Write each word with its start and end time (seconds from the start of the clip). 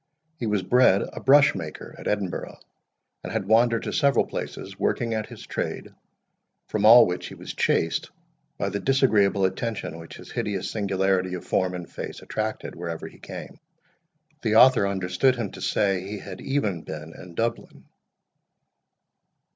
He 0.39 0.47
was 0.47 0.63
bred 0.63 1.03
a 1.03 1.19
brush 1.19 1.53
maker 1.53 1.93
at 1.95 2.07
Edinburgh, 2.07 2.57
and 3.23 3.31
had 3.31 3.45
wandered 3.45 3.83
to 3.83 3.93
several 3.93 4.25
places, 4.25 4.79
working 4.79 5.13
at 5.13 5.27
his 5.27 5.45
trade, 5.45 5.93
from 6.69 6.85
all 6.87 7.05
which 7.05 7.27
he 7.27 7.35
was 7.35 7.53
chased 7.53 8.09
by 8.57 8.69
the 8.69 8.79
disagreeable 8.79 9.45
attention 9.45 9.99
which 9.99 10.17
his 10.17 10.31
hideous 10.31 10.71
singularity 10.71 11.35
of 11.35 11.45
form 11.45 11.75
and 11.75 11.87
face 11.87 12.23
attracted 12.23 12.73
wherever 12.73 13.07
he 13.07 13.19
came. 13.19 13.59
The 14.41 14.55
author 14.55 14.87
understood 14.87 15.35
him 15.35 15.51
to 15.51 15.61
say 15.61 16.01
he 16.01 16.17
had 16.17 16.41
even 16.41 16.81
been 16.81 17.13
in 17.13 17.35
Dublin. 17.35 17.83